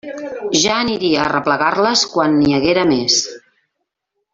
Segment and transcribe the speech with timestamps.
[0.61, 3.23] Ja aniria a arreplegar-les quan n'hi haguera més.